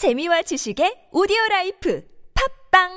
재미와 0.00 0.40
지식의 0.48 1.12
오디오 1.12 1.36
라이프 1.50 2.00
팟빵 2.32 2.88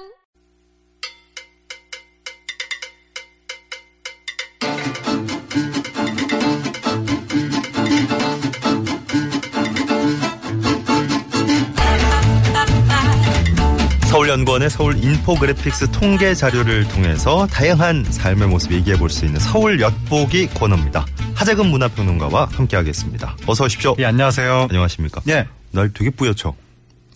서울연구원의 14.07 14.69
서울 14.69 15.03
infographics 15.03 15.91
통계 15.91 16.33
자료를 16.33 16.87
통해서 16.87 17.45
다양한 17.47 18.05
삶의 18.05 18.47
모습 18.47 18.71
얘기해 18.71 18.97
볼 18.97 19.09
수 19.09 19.25
있는 19.25 19.41
서울 19.41 19.81
엿보기 19.81 20.47
코너입니다. 20.53 21.05
하재근 21.35 21.65
문화평론가와 21.65 22.45
함께하겠습니다. 22.53 23.35
어서 23.45 23.65
오십시오. 23.65 23.93
예, 23.99 24.05
안녕하세요. 24.05 24.67
안녕하십니까? 24.69 25.21
예. 25.27 25.49
날 25.71 25.91
되게 25.91 26.09
뿌옇죠? 26.11 26.55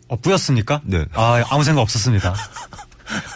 어, 0.10 0.16
뿌였습니까? 0.18 0.82
네. 0.84 1.06
아, 1.14 1.44
아무 1.50 1.64
생각 1.64 1.82
없었습니다. 1.82 2.34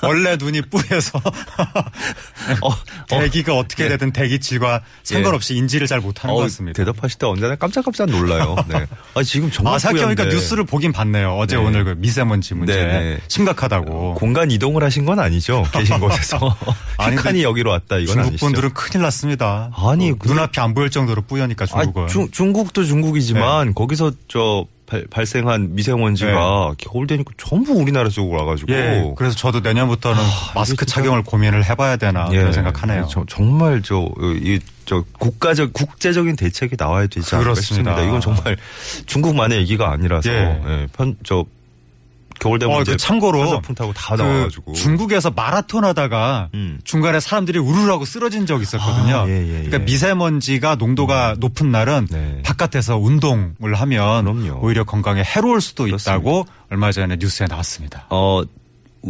원래 0.04 0.36
눈이 0.36 0.64
뿌여서 0.64 1.18
어, 2.62 2.76
대기가 3.08 3.56
어, 3.58 3.64
떻게 3.66 3.84
네. 3.84 3.90
되든 3.92 4.12
대기질과 4.12 4.82
상관없이 5.04 5.56
인지를 5.56 5.88
잘 5.88 6.02
못하는 6.02 6.36
것 6.36 6.42
같습니다. 6.42 6.76
대답하실 6.76 7.18
때 7.20 7.26
언제나 7.26 7.56
깜짝깜짝 7.56 8.10
놀라요. 8.10 8.58
네. 8.68 8.86
아, 9.14 9.24
지금 9.24 9.50
정말 9.50 9.76
아, 9.76 9.80
생각해보니까. 9.80 10.26
뉴스를 10.26 10.66
보긴 10.66 10.92
봤네요. 10.92 11.38
어제 11.38 11.56
네. 11.56 11.64
오늘 11.64 11.86
그 11.86 11.96
미세먼지 11.98 12.54
문제 12.54 12.76
네, 12.76 12.86
네. 13.00 13.20
심각하다고. 13.30 14.16
공간 14.16 14.52
이동을 14.52 14.84
하신 14.84 15.06
건 15.06 15.20
아니죠? 15.20 15.64
계신 15.72 16.00
곳에서. 16.00 16.58
근데 17.24 17.44
여기로 17.44 17.70
왔다 17.72 17.96
이건 17.98 18.08
중국 18.08 18.28
아니시죠? 18.28 18.46
분들은 18.46 18.74
큰일 18.74 19.04
났습니다. 19.04 19.72
아니, 19.74 20.12
어, 20.12 20.16
근데- 20.16 20.28
눈앞이 20.34 20.60
안 20.60 20.74
보일 20.74 20.90
정도로 20.90 21.22
뿌여니까 21.22 21.64
아, 21.72 21.84
중국은. 21.84 22.08
중, 22.10 22.30
중국도 22.30 22.84
중국이지만 22.84 23.74
거기서 23.74 24.12
저 24.28 24.66
발, 24.92 25.06
발생한 25.10 25.74
미세먼지가 25.74 26.74
겨울 26.78 27.08
되니까 27.08 27.32
전부 27.38 27.72
우리나라 27.74 28.10
쪽으로 28.10 28.40
와가지고 28.40 28.74
예. 28.74 29.14
그래서 29.16 29.36
저도 29.38 29.62
내년부터는 29.62 30.22
마스크 30.54 30.86
진짜- 30.86 30.96
착용을 31.02 31.24
고민을 31.24 31.64
해봐야 31.66 31.96
되나 31.96 32.28
예. 32.34 32.38
그런 32.40 32.52
생각하네요. 32.54 33.08
저, 33.10 33.24
정말 33.30 33.82
저, 33.84 34.10
이, 34.42 34.60
저 34.86 35.04
국가적 35.18 35.72
국제적인 35.72 36.36
대책이 36.36 36.76
나와야 36.78 37.08
되지 37.08 37.36
않을까 37.36 37.54
그렇습니다. 37.54 37.92
싶습니다. 37.96 38.02
이건 38.02 38.20
정말 38.20 38.58
중국만의 39.06 39.60
얘기가 39.60 39.92
아니라서 39.92 40.30
예. 40.30 40.62
예, 40.68 40.88
편, 40.96 41.16
저 41.24 41.46
겨울 42.42 42.58
되면 42.60 42.76
어, 42.76 42.82
이제 42.82 42.92
그 42.94 42.98
참고로 42.98 43.62
타고 43.76 43.94
다 43.94 44.16
그 44.16 44.22
나와가지고 44.22 44.74
중국에서 44.74 45.30
마라톤 45.32 45.86
하다가 45.86 46.50
음. 46.56 46.80
중간에 46.84 47.20
사람들이 47.20 47.60
우르르하고 47.60 48.04
쓰러진 48.04 48.46
적이 48.48 48.64
있었거든요. 48.64 49.16
아, 49.16 49.28
예, 49.30 49.42
예, 49.42 49.52
그러니까 49.64 49.80
예. 49.80 49.84
미세먼지가 49.84 50.76
농도가 50.76 51.36
높은 51.38 51.72
날은 51.72 52.08
네. 52.10 52.42
바깥에서 52.44 52.98
운동을 52.98 53.76
하면 53.76 54.24
그럼요. 54.26 54.60
오히려 54.62 54.84
건강에 54.84 55.24
해로울 55.24 55.62
수도 55.62 55.84
그렇습니다. 55.86 56.12
있다고 56.16 56.46
얼마 56.72 56.92
전에 56.92 57.16
뉴스에 57.20 57.46
나왔습니다. 57.48 58.08
어 58.10 58.42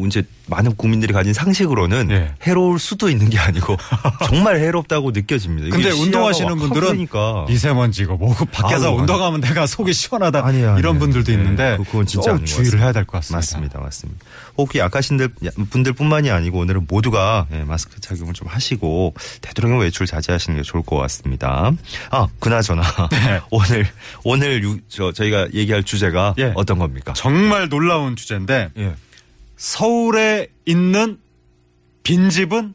이제 0.08 0.24
많은 0.48 0.76
국민들이 0.76 1.12
가진 1.14 1.34
상식으로는 1.34 2.12
예. 2.12 2.34
해로울 2.44 2.80
수도 2.80 3.10
있는 3.10 3.30
게 3.30 3.38
아니고 3.40 3.76
정말 4.26 4.58
해롭다고 4.60 5.12
느껴집니다. 5.12 5.70
근데 5.76 5.92
운동하시는 5.92 6.50
확 6.50 6.58
분들은 6.60 6.88
커지니까. 6.88 7.46
미세먼지가 7.48 8.14
뭐고 8.16 8.46
밖에서 8.46 8.90
아유, 8.92 9.00
운동하면 9.00 9.42
내가 9.42 9.68
속이 9.68 9.92
시원하다 9.94 10.46
아니에요, 10.46 10.70
아니에요. 10.70 10.80
이런 10.80 10.98
분들도 11.00 11.32
네, 11.32 11.38
있는데 11.38 11.78
그건 11.84 12.06
진짜 12.06 12.32
것 12.32 12.46
주의를. 12.46 12.80
해야 12.80 12.92
될 12.94 13.06
것 13.06 13.18
같습니다. 13.18 13.38
맞습니다, 13.38 13.80
맞습니다. 13.80 14.26
혹시 14.58 14.78
약하신 14.80 15.28
분들뿐만이 15.70 16.30
아니고 16.32 16.60
오늘은 16.60 16.86
모두가 16.90 17.48
예, 17.52 17.64
마스크 17.64 18.00
착용을 18.00 18.34
좀 18.34 18.48
하시고 18.48 19.14
되도록이면 19.42 19.82
외출 19.84 20.06
자제하시는 20.08 20.58
게 20.58 20.64
좋을 20.64 20.84
것 20.84 20.98
같습니다. 20.98 21.72
아, 22.12 22.28
그나저나 22.40 22.82
네. 23.12 23.42
오늘 23.52 23.88
오늘 24.24 24.64
유, 24.64 24.80
저 24.88 25.12
저희가 25.12 25.48
얘기할 25.54 25.84
주제가 25.84 26.36
예. 26.40 26.52
어떤 26.56 26.78
겁니까? 26.80 27.14
정말 27.14 27.70
놀라운 27.70 28.16
주제인데 28.16 28.70
예. 28.78 28.96
서울에 29.62 30.48
있는 30.66 31.20
빈집은 32.02 32.74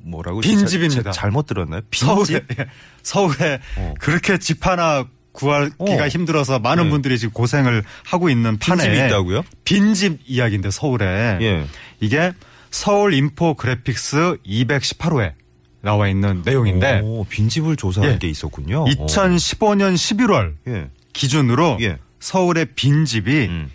뭐라고 0.00 0.40
빈집입니다. 0.40 1.12
잘못 1.12 1.46
들었나요? 1.46 1.82
서울에 1.92 2.40
빈집? 2.40 2.66
서울에 3.04 3.60
어. 3.76 3.94
그렇게 4.00 4.40
집 4.40 4.66
하나 4.66 5.06
구하기가 5.30 6.04
어. 6.04 6.08
힘들어서 6.08 6.58
많은 6.58 6.84
네. 6.84 6.90
분들이 6.90 7.16
지금 7.16 7.32
고생을 7.32 7.84
하고 8.04 8.28
있는 8.28 8.58
판에 8.58 8.82
빈집이 8.82 9.06
있다고요? 9.06 9.44
빈집 9.62 10.18
이야기인데 10.26 10.72
서울에 10.72 11.38
예. 11.40 11.64
이게 12.00 12.32
서울 12.72 13.14
인포 13.14 13.54
그래픽스 13.54 14.38
218호에 14.44 15.34
나와 15.80 16.08
있는 16.08 16.42
내용인데 16.44 17.02
오, 17.04 17.24
빈집을 17.30 17.76
조사한 17.76 18.14
예. 18.14 18.18
게 18.18 18.28
있었군요. 18.28 18.86
2015년 18.86 19.94
11월 19.94 20.54
어. 20.54 20.56
예. 20.66 20.90
기준으로 21.12 21.78
예. 21.82 21.98
서울의 22.18 22.66
빈집이 22.74 23.46
음. 23.46 23.70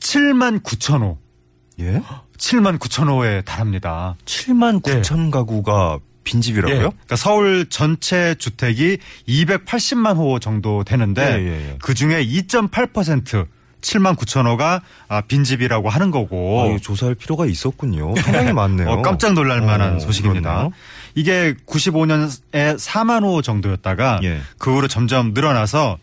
7만 0.00 0.62
9천 0.62 1.02
호, 1.02 1.18
예? 1.78 2.02
7만 2.36 2.78
9천 2.78 3.08
호에 3.08 3.42
달합니다. 3.42 4.16
7만 4.24 4.82
9천 4.82 5.30
가구가 5.30 5.98
빈집이라고요? 6.24 6.76
예. 6.76 6.80
그러니까 6.80 7.16
서울 7.16 7.66
전체 7.68 8.34
주택이 8.34 8.98
280만 9.28 10.16
호 10.16 10.38
정도 10.38 10.84
되는데 10.84 11.22
예, 11.22 11.44
예, 11.44 11.70
예. 11.70 11.78
그 11.82 11.94
중에 11.94 12.24
2.8% 12.24 13.46
7만 13.80 14.14
9천 14.16 14.46
호가 14.46 14.82
아, 15.08 15.22
빈집이라고 15.22 15.88
하는 15.88 16.10
거고. 16.10 16.74
아, 16.74 16.78
조사할 16.82 17.14
필요가 17.14 17.46
있었군요. 17.46 18.14
상당히 18.16 18.52
많네요. 18.54 18.90
어, 18.90 19.02
깜짝 19.02 19.32
놀랄 19.32 19.62
만한 19.62 19.96
어, 19.96 19.98
소식입니다. 19.98 20.50
그렇네요. 20.50 20.72
이게 21.14 21.54
95년에 21.66 22.76
4만 22.76 23.24
호 23.24 23.40
정도였다가 23.42 24.20
예. 24.22 24.40
그 24.58 24.74
후로 24.74 24.86
점점 24.88 25.32
늘어나서 25.32 25.98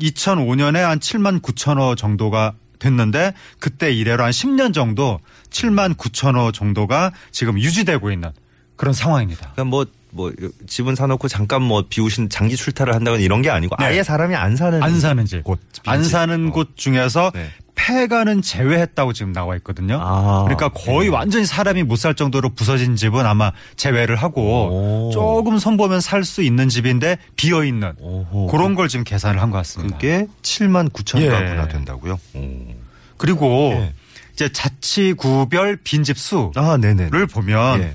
2005년에 0.00 0.78
한 0.78 0.98
7만 0.98 1.40
9천 1.40 1.78
호 1.78 1.94
정도가 1.94 2.52
됐는데 2.84 3.32
그때 3.58 3.90
이래로 3.92 4.22
한 4.22 4.30
10년 4.30 4.74
정도 4.74 5.18
7만 5.50 5.96
9천 5.96 6.36
호 6.36 6.52
정도가 6.52 7.12
지금 7.30 7.58
유지되고 7.58 8.10
있는 8.12 8.30
그런 8.76 8.92
상황입니다. 8.92 9.52
그러니까 9.52 9.64
뭐, 9.64 9.86
뭐, 10.10 10.32
집은 10.66 10.94
사놓고 10.94 11.28
잠깐 11.28 11.62
뭐 11.62 11.84
비우신 11.88 12.28
장기 12.28 12.56
출타를 12.56 12.94
한다거나 12.94 13.22
이런 13.22 13.40
게 13.40 13.50
아니고 13.50 13.76
네. 13.78 13.86
아예 13.86 14.02
사람이 14.02 14.34
안 14.34 14.56
사는. 14.56 14.82
안 14.82 15.00
사는 15.00 15.24
집, 15.24 15.42
곳, 15.44 15.60
안. 15.86 16.04
사는 16.04 16.48
어. 16.48 16.52
곳 16.52 16.76
중에서 16.76 17.30
네. 17.34 17.50
폐가는 17.84 18.40
제외했다고 18.40 19.12
지금 19.12 19.32
나와 19.32 19.56
있거든요. 19.56 19.98
아, 20.00 20.44
그러니까 20.44 20.70
거의 20.70 21.10
네. 21.10 21.14
완전히 21.14 21.44
사람이 21.44 21.82
못 21.82 21.96
살 21.96 22.14
정도로 22.14 22.50
부서진 22.50 22.96
집은 22.96 23.24
아마 23.26 23.52
제외를 23.76 24.16
하고 24.16 25.08
오. 25.08 25.10
조금 25.12 25.58
손보면 25.58 26.00
살 26.00 26.24
수 26.24 26.42
있는 26.42 26.68
집인데 26.68 27.18
비어 27.36 27.64
있는. 27.64 27.92
그런 28.50 28.74
걸 28.74 28.88
지금 28.88 29.04
계산을 29.04 29.40
한 29.40 29.50
것 29.50 29.58
같습니다. 29.58 29.96
그게 29.96 30.26
7만 30.42 30.90
9천 30.92 31.20
예. 31.20 31.28
가구나 31.28 31.68
된다고요? 31.68 32.18
오. 32.34 32.40
그리고 33.16 33.72
예. 33.74 33.92
이제 34.32 34.48
자치구별 34.50 35.78
빈집 35.84 36.18
수를 36.18 36.50
아. 36.56 36.76
보면 37.32 37.80
예. 37.82 37.94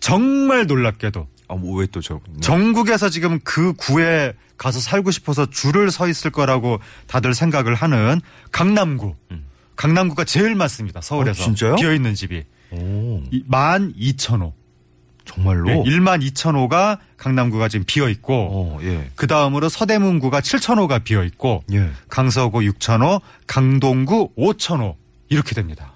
정말 0.00 0.66
놀랍게도 0.66 1.26
아, 1.50 1.54
뭐, 1.56 1.78
왜 1.80 1.86
또 1.86 2.00
저. 2.00 2.20
전국에서 2.40 3.08
지금 3.08 3.40
그 3.44 3.72
구에 3.74 4.32
가서 4.56 4.78
살고 4.80 5.10
싶어서 5.10 5.46
줄을 5.50 5.90
서 5.90 6.06
있을 6.08 6.30
거라고 6.30 6.78
다들 7.06 7.34
생각을 7.34 7.74
하는 7.74 8.20
강남구. 8.52 9.14
강남구가 9.76 10.24
제일 10.24 10.54
많습니다. 10.54 11.00
서울에서. 11.00 11.42
어, 11.42 11.46
진짜요? 11.46 11.76
비어 11.76 11.94
있는 11.94 12.14
집이. 12.14 12.44
오, 12.72 13.22
12,000호. 13.32 14.52
정말로? 15.24 15.66
네, 15.68 15.82
1만 15.84 16.22
2천호가 16.32 16.98
강남구가 17.16 17.68
지금 17.68 17.84
비어 17.86 18.08
있고 18.08 18.34
어, 18.34 18.78
예. 18.82 19.10
그 19.14 19.26
다음으로 19.26 19.68
서대문구가 19.68 20.40
7천호가 20.40 21.04
비어 21.04 21.22
있고 21.24 21.62
예. 21.72 21.90
강서구 22.08 22.60
6천호, 22.60 23.20
강동구 23.46 24.34
5천호 24.36 24.96
이렇게 25.28 25.54
됩니다. 25.54 25.92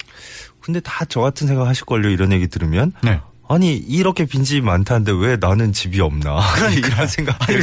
근데 0.61 0.79
다 0.81 1.05
저 1.07 1.21
같은 1.21 1.47
생각 1.47 1.67
하실걸요, 1.67 2.09
이런 2.11 2.33
얘기 2.33 2.47
들으면. 2.49 2.93
네. 3.03 3.21
아니, 3.47 3.77
이렇게 3.77 4.25
빈집이 4.25 4.63
많다는데 4.63 5.13
왜 5.13 5.37
나는 5.37 5.73
집이 5.73 6.01
없나. 6.01 6.41
그러니까. 6.55 6.89
이런 6.95 7.07
생각. 7.07 7.49
아니, 7.49 7.59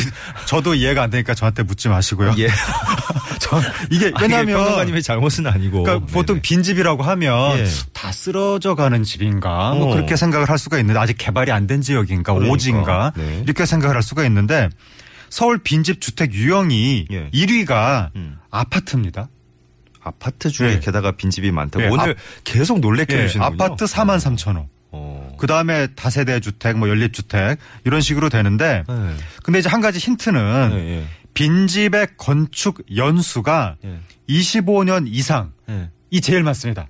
저도 0.45 0.75
이해가 0.75 1.01
안 1.03 1.09
되니까 1.09 1.33
저한테 1.33 1.63
묻지 1.63 1.89
마시고요. 1.89 2.35
예. 2.37 2.47
저 3.39 3.59
이게 3.89 4.11
왜냐하면 4.21 4.57
평론가님의 4.57 5.01
잘못은 5.01 5.47
아니고. 5.47 5.83
그러니까 5.83 6.05
보통 6.07 6.35
네네. 6.35 6.41
빈집이라고 6.43 7.01
하면 7.03 7.57
예. 7.57 7.65
다 7.93 8.11
쓰러져 8.11 8.75
가는 8.75 9.03
집인가 9.03 9.73
뭐 9.73 9.87
어. 9.91 9.93
그렇게 9.95 10.15
생각을 10.15 10.49
할 10.49 10.57
수가 10.59 10.77
있는데 10.79 10.99
아직 10.99 11.17
개발이 11.17 11.51
안 11.51 11.65
된 11.67 11.81
지역인가 11.81 12.33
그러니까. 12.33 12.53
오지인가 12.53 13.13
네. 13.15 13.41
이렇게 13.45 13.65
생각을 13.65 13.95
할 13.95 14.03
수가 14.03 14.23
있는데 14.25 14.67
서울 15.29 15.57
빈집 15.59 16.01
주택 16.01 16.33
유형이 16.33 17.07
예. 17.11 17.29
1위가 17.31 18.09
음. 18.15 18.37
아파트입니다. 18.49 19.29
아파트 20.03 20.49
중에 20.49 20.73
예. 20.73 20.79
게다가 20.79 21.11
빈집이 21.13 21.51
많다고 21.51 21.85
예, 21.85 21.89
오늘 21.89 22.15
계속 22.43 22.79
놀래켜 22.79 23.15
예, 23.17 23.27
주시는군요. 23.27 23.63
아파트 23.63 23.85
4만 23.85 24.17
3천 24.17 24.57
호. 24.57 24.67
어. 25.41 25.41
그 25.41 25.47
다음에 25.47 25.87
다세대 25.95 26.39
주택, 26.39 26.77
뭐 26.77 26.87
연립 26.87 27.13
주택 27.13 27.57
이런 27.83 27.99
식으로 27.99 28.29
되는데 28.29 28.83
네. 28.87 28.95
근데 29.43 29.59
이제 29.59 29.69
한 29.69 29.81
가지 29.81 29.97
힌트는 29.99 30.69
예, 30.73 30.77
예. 30.99 31.03
빈집의 31.33 32.09
건축 32.17 32.83
연수가 32.95 33.75
예. 33.83 33.99
25년 34.29 35.05
이상이 35.07 35.47
예. 35.69 36.19
제일 36.19 36.43
많습니다. 36.43 36.87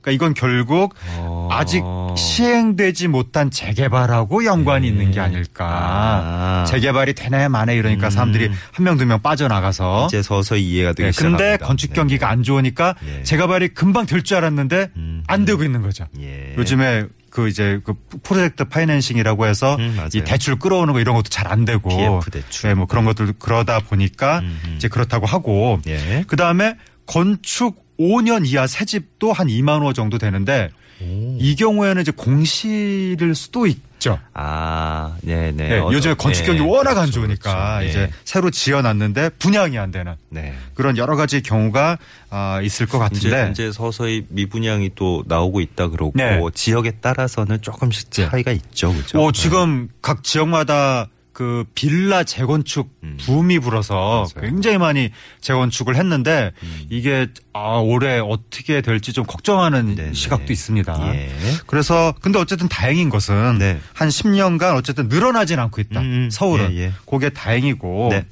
그러니까 0.00 0.10
이건 0.26 0.34
결국 0.34 0.94
어. 1.16 1.48
아직 1.50 1.82
시행되지 2.16 3.08
못한 3.08 3.50
재개발하고 3.50 4.44
연관이 4.44 4.86
예. 4.86 4.90
있는 4.90 5.10
게 5.12 5.18
아닐까. 5.20 5.66
아. 5.66 6.64
재개발이 6.66 7.14
되네 7.14 7.48
마네 7.48 7.74
이러니까 7.74 8.08
음. 8.08 8.10
사람들이 8.10 8.50
한 8.72 8.84
명 8.84 8.98
두명 8.98 9.20
빠져나가서 9.22 10.06
이제 10.08 10.20
서서히 10.22 10.62
이해가 10.70 10.92
되기 10.92 11.06
네, 11.06 11.12
시작합니다. 11.12 11.42
근데 11.44 11.64
건축 11.64 11.88
네. 11.90 11.94
경기가 11.94 12.28
안 12.28 12.42
좋으니까 12.42 12.94
예. 13.08 13.22
재개발이 13.22 13.68
금방 13.68 14.04
될 14.06 14.22
줄 14.22 14.36
알았는데 14.36 14.90
음. 14.96 15.24
안 15.26 15.44
되고 15.46 15.64
있는 15.64 15.80
거죠. 15.80 16.06
예. 16.20 16.54
요즘에 16.58 17.06
그 17.34 17.48
이제 17.48 17.80
그 17.84 17.94
프로젝트 18.22 18.62
파이낸싱이라고 18.64 19.46
해서 19.46 19.74
음. 19.74 19.98
이 20.14 20.22
대출 20.22 20.56
끌어오는 20.56 20.94
거 20.94 21.00
이런 21.00 21.16
것도 21.16 21.30
잘 21.30 21.44
안 21.44 21.64
되고 21.64 21.88
PF 21.90 22.30
대출. 22.30 22.68
네, 22.68 22.74
뭐 22.74 22.86
그런 22.86 23.04
것들 23.04 23.34
그러다 23.38 23.80
보니까 23.80 24.38
음, 24.38 24.60
음. 24.64 24.74
이제 24.76 24.86
그렇다고 24.88 25.26
하고 25.26 25.80
예. 25.86 26.24
그 26.26 26.36
다음에 26.36 26.76
건축 27.06 27.84
5년 27.98 28.46
이하 28.46 28.66
새 28.66 28.84
집도 28.84 29.32
한 29.32 29.48
2만 29.48 29.82
호 29.82 29.92
정도 29.92 30.16
되는데 30.16 30.70
오. 31.00 31.36
이 31.40 31.56
경우에는 31.56 32.02
이제 32.02 32.12
공실일 32.12 33.34
수도 33.34 33.66
있죠. 33.66 34.18
아, 34.32 35.16
네네. 35.22 35.52
네, 35.52 35.78
요즘에 35.78 36.14
건축 36.14 36.44
경기 36.44 36.60
워낙 36.60 36.90
안 36.90 36.94
그렇죠, 36.94 37.12
좋으니까 37.12 37.78
그렇죠. 37.78 37.88
이제 37.88 38.00
예. 38.02 38.10
새로 38.24 38.50
지어놨는데 38.50 39.30
분양이 39.38 39.78
안 39.78 39.90
되는 39.90 40.14
네. 40.28 40.54
그런 40.74 40.96
여러 40.96 41.16
가지 41.16 41.42
경우가 41.42 41.98
아, 42.30 42.60
있을 42.62 42.86
것 42.86 42.98
이제, 43.12 43.30
같은데 43.30 43.50
이제 43.52 43.72
서서히 43.72 44.26
미분양이 44.28 44.90
또 44.94 45.24
나오고 45.26 45.60
있다 45.60 45.88
그러고 45.88 46.12
네. 46.14 46.40
지역에 46.54 46.92
따라서는 47.00 47.62
조금씩 47.62 48.10
차이가 48.10 48.52
있죠, 48.52 48.92
그죠? 48.92 49.22
어, 49.22 49.32
지금 49.32 49.88
각 50.02 50.22
지역마다 50.22 51.08
그 51.34 51.64
빌라 51.74 52.22
재건축 52.22 52.90
음. 53.02 53.18
붐이 53.20 53.58
불어서 53.58 54.28
맞아요. 54.34 54.48
굉장히 54.48 54.78
많이 54.78 55.10
재건축을 55.40 55.96
했는데 55.96 56.52
음. 56.62 56.86
이게 56.88 57.26
아 57.52 57.78
올해 57.78 58.20
어떻게 58.20 58.80
될지 58.80 59.12
좀 59.12 59.26
걱정하는 59.26 59.96
네네. 59.96 60.14
시각도 60.14 60.52
있습니다. 60.52 61.14
예. 61.16 61.30
그래서 61.66 62.14
근데 62.20 62.38
어쨌든 62.38 62.68
다행인 62.68 63.10
것은 63.10 63.58
네. 63.58 63.80
한 63.92 64.08
10년간 64.08 64.76
어쨌든 64.76 65.08
늘어나진 65.08 65.58
않고 65.58 65.80
있다. 65.80 66.00
음, 66.00 66.28
서울은 66.30 66.72
예, 66.76 66.78
예. 66.78 66.92
그게 67.04 67.30
다행이고. 67.30 68.08
네. 68.12 68.24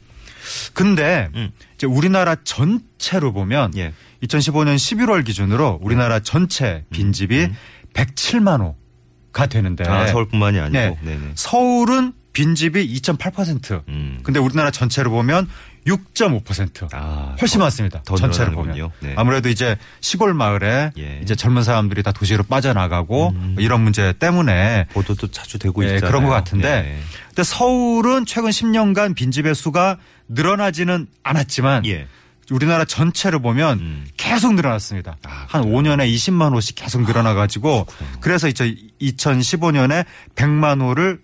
근데 0.72 1.28
음. 1.34 1.50
이제 1.74 1.88
우리나라 1.88 2.36
전체로 2.44 3.32
보면 3.32 3.72
예. 3.76 3.92
2015년 4.22 4.76
11월 4.76 5.24
기준으로 5.24 5.80
우리나라 5.82 6.20
전체 6.20 6.84
빈집이 6.90 7.46
음. 7.46 7.56
107만 7.94 8.60
호가 8.60 9.46
되는데 9.46 9.88
아, 9.88 10.06
서울뿐만이 10.06 10.60
아니고. 10.60 10.78
네. 10.78 10.96
네. 11.02 11.16
네 11.16 11.32
서울은 11.34 12.12
빈집이 12.32 12.94
2.8%. 13.00 13.82
음. 13.88 14.20
근데 14.22 14.40
우리나라 14.40 14.70
전체로 14.70 15.10
보면 15.10 15.48
6.5%. 15.86 16.88
아, 16.92 17.36
훨씬 17.40 17.58
더- 17.58 17.64
많습니다. 17.64 18.02
더 18.04 18.16
전체를. 18.16 18.52
보면. 18.52 18.90
네. 19.00 19.14
아무래도 19.16 19.48
이제 19.48 19.76
시골 20.00 20.32
마을에 20.32 20.92
예. 20.98 21.20
이제 21.22 21.34
젊은 21.34 21.62
사람들이 21.64 22.02
다 22.02 22.12
도시로 22.12 22.44
빠져나가고 22.44 23.30
음. 23.30 23.52
뭐 23.54 23.62
이런 23.62 23.82
문제 23.82 24.12
때문에 24.18 24.86
보도도 24.92 25.28
자주 25.32 25.58
되고 25.58 25.82
예, 25.84 25.94
있잖아요. 25.94 26.08
그런 26.10 26.24
것 26.24 26.30
같은데 26.30 26.68
예. 26.68 26.98
근데 27.28 27.42
서울은 27.42 28.26
최근 28.26 28.50
10년간 28.50 29.14
빈집의 29.16 29.54
수가 29.54 29.98
늘어나지는 30.28 31.08
않았지만 31.24 31.84
예. 31.86 32.06
우리나라 32.50 32.84
전체를 32.84 33.40
보면 33.40 33.78
음. 33.78 34.06
계속 34.16 34.54
늘어났습니다. 34.54 35.16
아, 35.24 35.46
한 35.48 35.62
5년에 35.64 36.12
20만 36.14 36.52
호씩 36.54 36.76
계속 36.76 37.02
늘어나가지고 37.02 37.86
그래서 38.20 38.46
이제 38.48 38.76
2015년에 39.00 40.04
100만 40.34 40.80
호를 40.80 41.20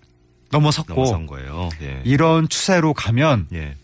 넘어섰고 0.51 0.95
넘어선 0.95 1.27
거예요. 1.27 1.69
예. 1.83 2.01
이런 2.05 2.49
추세로 2.49 2.95
가면 2.95 3.49
예. 3.53 3.75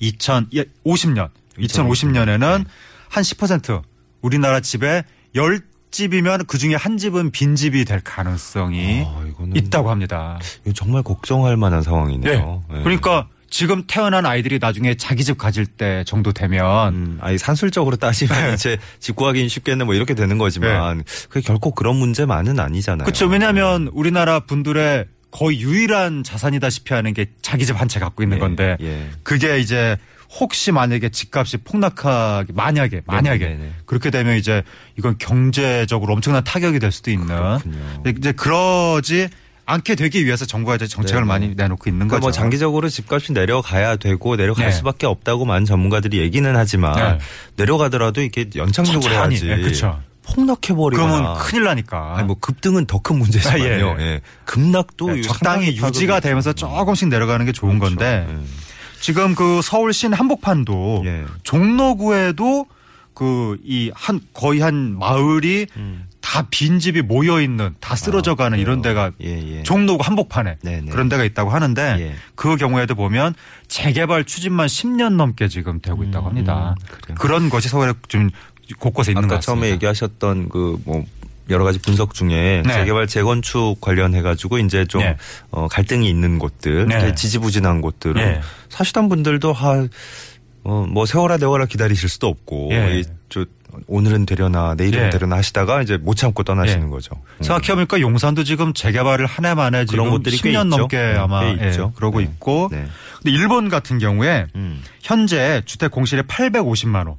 2050년, 0.00 1.30
2050년에는 1.58 2.58
네. 2.58 2.64
한10% 3.10 3.82
우리나라 4.20 4.60
집에 4.60 5.04
10집이면 5.34 6.46
그 6.46 6.58
중에 6.58 6.74
한 6.74 6.98
집은 6.98 7.30
빈집이 7.30 7.84
될 7.84 8.00
가능성이 8.00 9.04
아, 9.06 9.24
있다고 9.54 9.90
합니다. 9.90 10.38
이거 10.64 10.72
정말 10.72 11.02
걱정할 11.02 11.56
만한 11.56 11.82
상황이네요. 11.82 12.64
예. 12.72 12.82
그러니까 12.82 13.28
지금 13.54 13.84
태어난 13.86 14.26
아이들이 14.26 14.58
나중에 14.58 14.96
자기 14.96 15.22
집 15.22 15.38
가질 15.38 15.66
때 15.66 16.02
정도 16.08 16.32
되면 16.32 16.92
음, 16.92 17.18
아니 17.20 17.38
산술적으로 17.38 17.94
따지면 17.94 18.54
이제 18.54 18.78
집 18.98 19.14
구하기는 19.14 19.48
쉽겠네 19.48 19.84
뭐 19.84 19.94
이렇게 19.94 20.14
되는 20.14 20.38
거지만 20.38 21.04
그게 21.28 21.40
결코 21.40 21.70
그런 21.70 21.94
문제만은 21.94 22.58
아니잖아요. 22.58 23.04
그렇죠. 23.04 23.26
왜냐하면 23.28 23.88
우리나라 23.92 24.40
분들의 24.40 25.06
거의 25.34 25.60
유일한 25.60 26.22
자산이다시피 26.22 26.94
하는 26.94 27.12
게 27.12 27.26
자기 27.42 27.66
집 27.66 27.74
한 27.76 27.88
채 27.88 27.98
갖고 27.98 28.22
있는 28.22 28.36
예, 28.36 28.40
건데 28.40 28.76
예. 28.80 29.10
그게 29.24 29.58
이제 29.58 29.96
혹시 30.38 30.70
만약에 30.70 31.08
집값이 31.08 31.56
폭락하게 31.58 32.52
만약에 32.52 33.02
만약에 33.06 33.44
네네네. 33.44 33.72
그렇게 33.84 34.10
되면 34.10 34.36
이제 34.36 34.62
이건 34.96 35.16
경제적으로 35.18 36.12
엄청난 36.14 36.44
타격이 36.44 36.78
될 36.78 36.92
수도 36.92 37.10
있는 37.10 37.26
그렇군요. 37.26 37.78
이제 38.16 38.30
그러지 38.32 39.28
않게 39.66 39.96
되기 39.96 40.24
위해서 40.24 40.44
정부가 40.44 40.76
이제 40.76 40.86
정책을 40.86 41.22
네네. 41.22 41.26
많이 41.26 41.54
내놓고 41.56 41.90
있는 41.90 42.06
그러니까 42.06 42.16
거죠. 42.16 42.24
뭐 42.26 42.30
장기적으로 42.30 42.88
집값이 42.88 43.32
내려가야 43.32 43.96
되고 43.96 44.36
내려갈 44.36 44.66
네. 44.66 44.70
수밖에 44.72 45.06
없다고 45.06 45.46
많은 45.46 45.64
전문가들이 45.64 46.18
얘기는 46.18 46.54
하지만 46.54 46.94
네. 46.94 47.18
내려가더라도 47.56 48.20
이게 48.22 48.46
연착륙을 48.54 49.10
해야지. 49.10 49.46
네, 49.46 49.60
그쵸. 49.62 50.00
폭락해버리거나. 50.26 51.10
그러면 51.12 51.38
큰일 51.38 51.64
나니까. 51.64 52.14
아니 52.16 52.26
뭐 52.26 52.36
급등은 52.40 52.86
더 52.86 52.98
큰 53.04 53.18
문제지만요. 53.18 53.90
아, 53.90 54.00
예. 54.00 54.04
예. 54.04 54.20
급락도 54.44 55.08
네, 55.12 55.18
이거 55.18 55.28
적당히 55.28 55.76
유지가 55.76 56.20
되면서. 56.20 56.52
조금씩 56.54 57.08
내려가는 57.08 57.44
게 57.46 57.52
좋은 57.52 57.78
그렇죠. 57.78 57.96
건데 57.96 58.26
예. 58.30 58.44
지금 59.00 59.34
그 59.34 59.60
서울시 59.62 60.06
한복판도 60.06 61.02
예. 61.04 61.24
종로구에도 61.42 62.66
그 63.14 63.56
이 63.64 63.90
한 63.94 64.20
거의 64.32 64.60
한 64.60 64.98
마을이 64.98 65.66
음. 65.76 66.06
다 66.20 66.42
빈 66.50 66.80
집이 66.80 67.02
모여 67.02 67.40
있는 67.40 67.74
다 67.80 67.94
쓰러져 67.94 68.34
가는 68.34 68.58
이런 68.58 68.80
데가 68.82 69.12
예, 69.22 69.58
예. 69.58 69.62
종로구 69.62 70.02
한복판에 70.02 70.56
네네. 70.62 70.90
그런 70.90 71.08
데가 71.08 71.22
있다고 71.22 71.50
하는데 71.50 71.96
예. 72.00 72.14
그 72.34 72.56
경우에도 72.56 72.94
보면 72.96 73.34
재개발 73.68 74.24
추진만 74.24 74.66
10년 74.66 75.14
넘게 75.16 75.46
지금 75.48 75.80
되고 75.80 76.02
있다고 76.02 76.26
합니다. 76.28 76.74
음. 77.10 77.14
그런 77.14 77.50
것이 77.50 77.68
서울에 77.68 77.92
좀 78.08 78.30
곳곳에 78.78 79.12
있는 79.12 79.22
것 79.22 79.26
아까 79.26 79.34
같습니다. 79.36 79.46
처음에 79.60 79.70
얘기하셨던 79.72 80.48
그 80.48 80.78
뭐 80.84 81.04
여러 81.50 81.64
가지 81.64 81.78
분석 81.78 82.14
중에 82.14 82.62
네. 82.64 82.72
재개발 82.72 83.06
재건축 83.06 83.78
관련해 83.80 84.22
가지고 84.22 84.58
이제 84.58 84.86
좀 84.86 85.02
네. 85.02 85.16
어, 85.50 85.68
갈등이 85.68 86.08
있는 86.08 86.38
곳들, 86.38 86.86
네. 86.86 87.14
지지부진한 87.14 87.82
곳들은 87.82 88.14
네. 88.14 88.40
사시던 88.70 89.08
분들도 89.10 89.52
하 89.52 89.86
어, 90.64 90.86
뭐 90.88 91.04
세월아 91.04 91.36
내월아 91.36 91.66
기다리실 91.66 92.08
수도 92.08 92.28
없고 92.28 92.70
예. 92.72 93.00
이, 93.00 93.04
저 93.28 93.44
오늘은 93.86 94.24
되려나 94.24 94.74
내일은 94.74 95.06
예. 95.06 95.10
되려나 95.10 95.36
하시다가 95.36 95.82
이제 95.82 95.98
못 95.98 96.14
참고 96.14 96.42
떠나시는 96.44 96.86
예. 96.86 96.90
거죠. 96.90 97.10
음. 97.40 97.42
생각해보니까 97.42 98.00
용산도 98.00 98.44
지금 98.44 98.72
재개발을 98.72 99.26
한 99.26 99.44
해 99.44 99.52
만에 99.52 99.84
지금 99.84 100.04
그런 100.04 100.10
곳들이 100.16 100.38
꽤 100.38 100.52
10년 100.52 100.66
있죠. 100.68 100.76
넘게 100.78 100.96
네, 100.96 101.14
아마 101.16 101.40
꽤 101.54 101.68
있죠. 101.68 101.90
예, 101.92 101.96
그러고 101.96 102.20
네. 102.20 102.24
있고 102.24 102.68
네. 102.70 102.86
근데 103.22 103.30
일본 103.36 103.68
같은 103.68 103.98
경우에 103.98 104.46
음. 104.54 104.82
현재 105.02 105.60
주택 105.66 105.90
공실이 105.90 106.22
850만 106.22 107.06
호. 107.08 107.18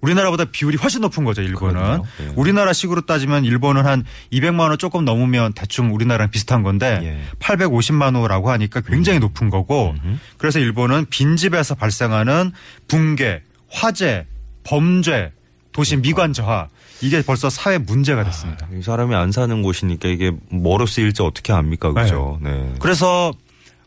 우리나라보다 0.00 0.46
비율이 0.46 0.76
훨씬 0.78 1.00
높은 1.02 1.24
거죠, 1.24 1.42
일본은. 1.42 1.74
그러네요. 1.74 2.04
예. 2.20 2.32
우리나라 2.36 2.72
식으로 2.72 3.02
따지면 3.02 3.44
일본은 3.44 3.86
한 3.86 4.04
200만 4.32 4.70
호 4.70 4.76
조금 4.76 5.04
넘으면 5.04 5.52
대충 5.52 5.94
우리나라랑 5.94 6.30
비슷한 6.30 6.62
건데 6.62 7.00
예. 7.02 7.20
850만 7.38 8.16
호라고 8.16 8.50
하니까 8.50 8.80
굉장히 8.80 9.18
높은 9.18 9.50
거고 9.50 9.94
그래서 10.38 10.58
일본은 10.58 11.06
빈집에서 11.10 11.74
발생하는 11.74 12.52
붕괴, 12.88 13.42
화재, 13.70 14.26
범죄, 14.64 15.32
도시 15.72 15.96
그러니까. 15.96 16.08
미관 16.08 16.32
저하 16.32 16.68
이게 17.00 17.22
벌써 17.22 17.48
사회 17.48 17.78
문제가 17.78 18.24
됐습니다. 18.24 18.68
이 18.76 18.82
사람이 18.82 19.14
안 19.14 19.32
사는 19.32 19.62
곳이니까 19.62 20.08
이게 20.08 20.32
뭐로 20.50 20.86
쓰일지 20.86 21.22
어떻게 21.22 21.52
압니까, 21.52 21.92
그죠? 21.92 22.38
네. 22.42 22.74
그래서 22.78 23.32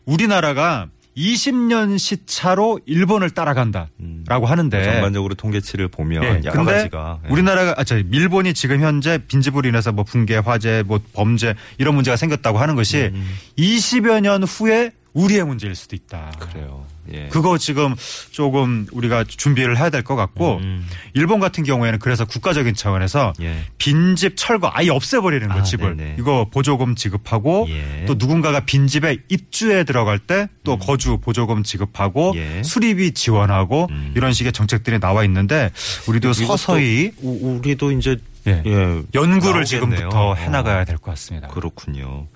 우리나라가 0.04 0.88
20년 1.16 1.98
시차로 1.98 2.80
일본을 2.86 3.30
따라간다라고 3.30 4.46
하는데 4.46 4.84
전반적으로 4.84 5.34
통계치를 5.34 5.88
보면 5.88 6.24
예, 6.24 6.40
여러 6.44 6.64
가지가 6.64 7.20
예. 7.24 7.32
우리나라가 7.32 7.74
아, 7.76 7.84
저 7.84 7.98
일본이 7.98 8.54
지금 8.54 8.80
현재 8.80 9.18
빈집으로 9.18 9.68
인해서 9.68 9.92
뭐 9.92 10.04
붕괴, 10.04 10.36
화재, 10.36 10.82
뭐 10.86 11.00
범죄 11.12 11.54
이런 11.78 11.94
문제가 11.94 12.16
생겼다고 12.16 12.58
하는 12.58 12.74
것이 12.74 13.12
20여 13.58 14.20
년 14.20 14.42
후에 14.42 14.90
우리의 15.12 15.44
문제일 15.44 15.74
수도 15.74 15.94
있다. 15.96 16.32
음. 16.34 16.48
그래요. 16.48 16.86
예. 17.12 17.28
그거 17.28 17.58
지금 17.58 17.94
조금 18.30 18.86
우리가 18.92 19.24
준비를 19.24 19.76
해야 19.78 19.90
될 19.90 20.04
것 20.04 20.16
같고 20.16 20.56
음. 20.58 20.86
일본 21.14 21.40
같은 21.40 21.64
경우에는 21.64 21.98
그래서 21.98 22.24
국가적인 22.24 22.74
차원에서 22.74 23.32
예. 23.40 23.56
빈집 23.78 24.34
철거 24.36 24.70
아예 24.72 24.90
없애버리는 24.90 25.48
거 25.48 25.54
아, 25.60 25.62
집을 25.62 25.96
네네. 25.96 26.16
이거 26.18 26.46
보조금 26.50 26.94
지급하고 26.94 27.66
예. 27.70 28.04
또 28.06 28.14
누군가가 28.18 28.60
빈집에 28.60 29.18
입주해 29.28 29.84
들어갈 29.84 30.18
때또 30.18 30.78
거주 30.78 31.18
보조금 31.18 31.62
지급하고 31.62 32.32
음. 32.32 32.36
예. 32.36 32.62
수리비 32.62 33.12
지원하고 33.12 33.86
음. 33.90 34.12
이런 34.16 34.32
식의 34.32 34.52
정책들이 34.52 35.00
나와 35.00 35.24
있는데 35.24 35.70
우리도 36.06 36.32
서서히 36.32 37.12
우- 37.22 37.58
우리도 37.58 37.92
이제 37.92 38.16
예. 38.46 38.62
예, 38.66 38.72
연구를 39.14 39.30
나오겠네요. 39.40 39.64
지금부터 39.64 40.30
어. 40.30 40.34
해나가야 40.34 40.84
될 40.84 40.98
것 40.98 41.10
같습니다. 41.12 41.48
그렇군요. 41.48 42.26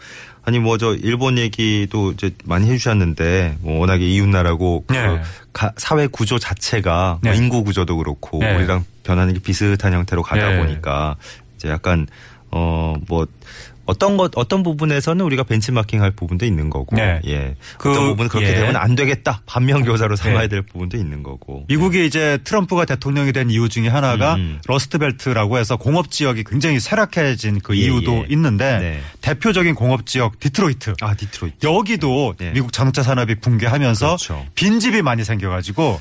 아니 0.44 0.58
뭐 0.58 0.78
저 0.78 0.94
일본 0.94 1.36
얘기도 1.36 2.12
이제 2.12 2.30
많이 2.44 2.70
해주셨는데 2.70 3.58
뭐 3.60 3.80
워낙에 3.80 4.06
이웃나라고 4.06 4.84
그 4.86 4.94
네. 4.94 5.20
가- 5.52 5.72
사회 5.76 6.06
구조 6.06 6.38
자체가 6.38 7.18
뭐 7.22 7.32
네. 7.32 7.36
인구 7.36 7.62
구조도 7.64 7.98
그렇고 7.98 8.38
네. 8.38 8.54
우리랑 8.56 8.84
변하는 9.02 9.34
게 9.34 9.40
비슷한 9.40 9.92
형태로 9.92 10.22
가다 10.22 10.48
네. 10.52 10.58
보니까 10.58 11.16
이제 11.56 11.68
약간 11.68 12.06
어뭐 12.50 13.26
어떤 13.88 14.18
것 14.18 14.32
어떤 14.36 14.62
부분에서는 14.62 15.24
우리가 15.24 15.44
벤치마킹할 15.44 16.10
부분도 16.10 16.44
있는 16.44 16.68
거고, 16.68 16.94
네. 16.94 17.20
예, 17.26 17.56
그, 17.78 17.90
어떤 17.90 18.08
부분 18.08 18.28
그렇게 18.28 18.48
예. 18.50 18.54
되면 18.54 18.76
안 18.76 18.94
되겠다 18.94 19.40
반면 19.46 19.82
교사로 19.82 20.14
삼아야 20.14 20.42
네. 20.42 20.48
될 20.48 20.62
부분도 20.62 20.98
있는 20.98 21.22
거고. 21.22 21.64
미국이 21.68 22.04
이제 22.04 22.38
트럼프가 22.44 22.84
대통령이 22.84 23.32
된 23.32 23.50
이유 23.50 23.70
중에 23.70 23.88
하나가 23.88 24.34
음. 24.34 24.60
러스트벨트라고 24.66 25.56
해서 25.56 25.78
공업 25.78 26.10
지역이 26.10 26.44
굉장히 26.44 26.80
쇠락해진 26.80 27.60
그 27.60 27.78
예, 27.78 27.84
이유도 27.84 28.12
예. 28.12 28.26
있는데 28.28 28.78
네. 28.78 29.00
대표적인 29.22 29.74
공업 29.74 30.04
지역 30.04 30.38
디트로이트. 30.38 30.92
아 31.00 31.14
디트로이트. 31.14 31.66
여기도 31.66 32.34
네. 32.38 32.50
미국 32.52 32.74
자동차 32.74 33.02
산업이 33.02 33.36
붕괴하면서 33.36 34.06
그렇죠. 34.06 34.46
빈집이 34.54 35.00
많이 35.00 35.24
생겨가지고 35.24 35.98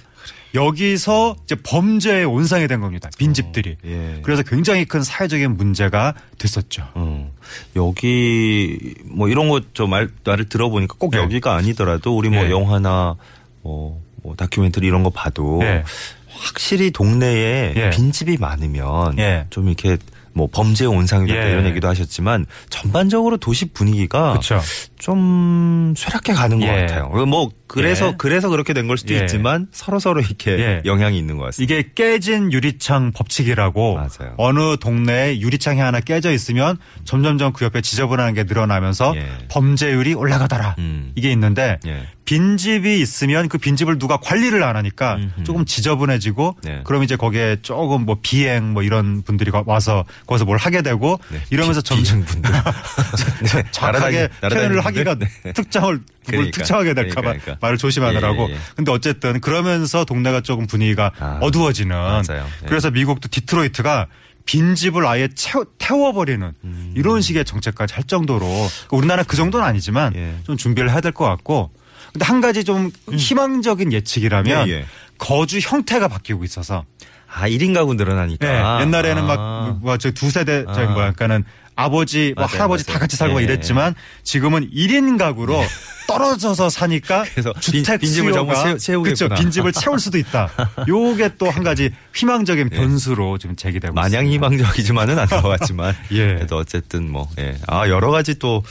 여기서 0.53 1.35
이제 1.43 1.55
범죄의 1.55 2.25
온상이 2.25 2.67
된 2.67 2.81
겁니다. 2.81 3.09
빈집들이. 3.17 3.77
예. 3.85 4.19
그래서 4.23 4.43
굉장히 4.43 4.85
큰 4.85 5.03
사회적인 5.03 5.57
문제가 5.57 6.13
됐었죠. 6.37 6.87
어, 6.93 7.31
여기 7.75 8.95
뭐 9.05 9.29
이런 9.29 9.49
거저말 9.49 10.09
말을 10.23 10.49
들어보니까 10.49 10.95
꼭 10.97 11.11
네. 11.11 11.17
여기가 11.17 11.55
아니더라도 11.55 12.15
우리 12.15 12.29
뭐 12.29 12.43
네. 12.43 12.51
영화나 12.51 13.15
뭐, 13.61 14.01
뭐 14.23 14.35
다큐멘터리 14.35 14.87
이런 14.87 15.03
거 15.03 15.09
봐도 15.09 15.59
네. 15.59 15.83
확실히 16.29 16.91
동네에 16.91 17.73
예. 17.75 17.89
빈집이 17.89 18.37
많으면 18.37 19.17
예. 19.19 19.47
좀 19.49 19.67
이렇게 19.67 19.97
뭐 20.37 20.47
범죄 20.51 20.85
온상이 20.85 21.27
됐다 21.27 21.47
예. 21.47 21.51
이런 21.51 21.65
얘기도 21.65 21.87
하셨지만 21.87 22.45
전반적으로 22.69 23.37
도시 23.37 23.65
분위기가 23.65 24.29
그렇죠. 24.31 24.61
좀 24.99 25.93
쇠락해 25.97 26.33
가는 26.33 26.59
것 26.59 26.67
예. 26.67 26.81
같아요. 26.85 27.09
뭐 27.25 27.49
그래서 27.67 28.09
예. 28.09 28.13
그래서 28.17 28.47
그렇게 28.49 28.73
된 28.73 28.87
걸 28.87 28.97
수도 28.97 29.13
예. 29.15 29.19
있지만 29.21 29.67
서로 29.71 29.99
서로 29.99 30.21
이렇게 30.21 30.51
예. 30.51 30.81
영향이 30.85 31.17
있는 31.17 31.37
것 31.37 31.45
같습니다. 31.45 31.73
이게 31.75 31.89
깨진 31.95 32.51
유리창 32.53 33.11
법칙이라고 33.13 33.95
맞아요. 33.95 34.33
어느 34.37 34.77
동네에 34.77 35.39
유리창이 35.39 35.79
하나 35.81 35.99
깨져 35.99 36.31
있으면 36.31 36.77
점점점 37.03 37.51
그 37.53 37.65
옆에 37.65 37.81
지저분한 37.81 38.33
게 38.35 38.43
늘어나면서 38.43 39.13
예. 39.17 39.27
범죄율이 39.49 40.13
올라가더라. 40.13 40.75
음. 40.77 41.11
이게 41.15 41.31
있는데 41.31 41.79
예. 41.87 42.07
빈집이 42.27 42.99
있으면 42.99 43.47
그 43.47 43.57
빈집을 43.57 43.97
누가 43.99 44.17
관리를 44.17 44.61
안 44.61 44.75
하니까 44.75 45.15
음흠. 45.15 45.43
조금 45.45 45.63
지저분해지고 45.65 46.57
네. 46.61 46.81
그럼 46.83 47.03
이제 47.03 47.15
거기에 47.15 47.59
조금 47.61 48.05
뭐 48.05 48.17
비행 48.21 48.73
뭐 48.73 48.83
이런 48.83 49.21
분들이 49.23 49.49
와서 49.65 50.03
거기서 50.27 50.43
뭘 50.43 50.57
하게 50.57 50.81
되고 50.81 51.17
네. 51.31 51.39
이러면서 51.51 51.79
비- 51.79 51.87
점점 52.03 52.25
비행분들. 52.25 52.51
네. 53.47 53.63
정확하게 53.71 54.27
표현을 54.41 54.85
하기가 54.85 55.11
분들? 55.15 55.27
네. 55.43 55.53
특정을 55.53 55.89
뭘 55.95 56.03
그러니까. 56.25 56.51
특정하게 56.57 56.93
될까 56.93 57.15
봐 57.15 57.21
그러니까, 57.21 57.43
그러니까. 57.45 57.65
말을 57.65 57.77
조심하느라고. 57.77 58.43
예, 58.43 58.49
예, 58.49 58.55
예. 58.55 58.59
근데 58.75 58.91
어쨌든 58.91 59.39
그러면서 59.39 60.03
동네가 60.03 60.41
조금 60.41 60.67
분위기가 60.67 61.11
아, 61.19 61.39
어두워지는. 61.41 61.95
맞아요. 61.95 62.45
예. 62.63 62.67
그래서 62.67 62.91
미국도 62.91 63.29
디트로이트가 63.31 64.07
빈집을 64.45 65.05
아예 65.07 65.29
채워, 65.33 65.65
태워버리는 65.77 66.53
음. 66.65 66.93
이런 66.97 67.21
식의 67.21 67.45
정책까지 67.45 67.93
할 67.93 68.03
정도로 68.03 68.45
우리나라 68.91 69.23
그 69.23 69.37
정도는 69.37 69.65
아니지만 69.65 70.13
예. 70.15 70.35
좀 70.45 70.57
준비를 70.57 70.91
해야 70.91 70.99
될 70.99 71.13
것 71.13 71.23
같고. 71.23 71.71
근데 72.17 72.25
한 72.25 72.41
가지 72.41 72.63
좀 72.63 72.91
희망적인 73.11 73.93
예측이라면 73.93 74.67
예, 74.67 74.71
예. 74.71 74.85
거주 75.19 75.59
형태가 75.59 76.07
바뀌고 76.07 76.43
있어서 76.43 76.83
아, 77.31 77.47
1인 77.49 77.73
가구 77.73 77.93
늘어나니까. 77.93 78.47
예, 78.47 78.81
옛날에는 78.83 79.23
아. 79.23 79.25
막, 79.25 79.77
뭐, 79.81 79.97
저두 79.97 80.29
세대, 80.31 80.63
저 80.65 80.71
아. 80.71 80.85
뭐야, 80.85 81.11
그러니까는 81.13 81.43
아버지, 81.79 82.33
뭐 82.35 82.45
맞아요, 82.45 82.55
할아버지 82.55 82.83
맞아요. 82.87 82.93
다 82.95 82.99
같이 83.01 83.15
살고 83.17 83.35
막 83.35 83.39
예, 83.41 83.43
이랬지만 83.45 83.93
지금은 84.23 84.71
1인 84.71 85.19
가구로 85.19 85.63
떨어져서 86.07 86.69
사니까 86.71 87.23
그래서 87.31 87.53
주택 87.59 87.99
빈- 87.99 88.07
빈집을 88.07 88.31
전부 88.33 88.53
채우-. 88.79 89.03
그쵸, 89.03 89.29
빈집을 89.29 89.73
채울 89.73 89.99
수도 89.99 90.17
있다. 90.17 90.49
요게 90.87 91.35
또 91.37 91.51
한 91.51 91.63
가지 91.63 91.91
희망적인 92.15 92.69
변수로 92.71 93.37
지금 93.37 93.55
제기되고 93.55 93.93
마냥 93.93 94.25
있습니다. 94.25 94.47
희망적이지만은 94.55 95.19
안 95.19 95.27
나왔지만. 95.29 95.95
예. 96.13 96.27
그래도 96.35 96.57
어쨌든 96.57 97.11
뭐, 97.11 97.29
예. 97.37 97.57
아, 97.67 97.87
여러 97.89 98.09
가지 98.09 98.39
또, 98.39 98.63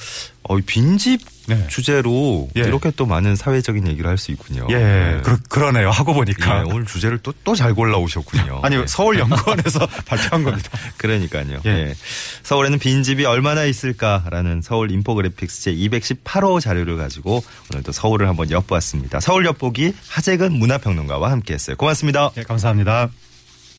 어, 0.48 0.56
빈집 0.64 1.20
네. 1.48 1.64
주제로 1.68 2.48
예. 2.56 2.60
이렇게 2.62 2.90
또 2.96 3.04
많은 3.06 3.34
사회적인 3.36 3.86
얘기를 3.88 4.08
할 4.10 4.16
수 4.18 4.30
있군요. 4.32 4.66
예, 4.70 5.20
그러, 5.22 5.36
그러 5.48 5.70
네요. 5.72 5.90
하고 5.90 6.12
예, 6.12 6.16
보니까. 6.16 6.64
오늘 6.66 6.86
주제를 6.86 7.18
또, 7.18 7.32
또 7.44 7.54
잘 7.54 7.74
골라 7.74 7.98
오셨군요. 7.98 8.45
아니, 8.62 8.76
예. 8.76 8.84
서울 8.86 9.18
연구원에서 9.18 9.86
발표한 10.06 10.44
겁니다. 10.44 10.70
그러니까요. 10.96 11.60
예. 11.66 11.70
예. 11.70 11.94
서울에는 12.42 12.78
빈집이 12.78 13.24
얼마나 13.24 13.64
있을까라는 13.64 14.62
서울 14.62 14.90
Infographics 14.90 15.62
제 15.62 15.74
218호 15.74 16.60
자료를 16.60 16.96
가지고 16.96 17.42
오늘도 17.72 17.92
서울을 17.92 18.28
한번 18.28 18.50
엿보았습니다. 18.50 19.20
서울 19.20 19.44
엿보기 19.46 19.92
하재근 20.08 20.52
문화평론가와 20.52 21.30
함께했어요. 21.30 21.76
고맙습니다. 21.76 22.30
예, 22.36 22.42
감사합니다. 22.42 23.10